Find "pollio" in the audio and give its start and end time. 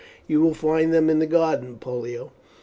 1.77-2.31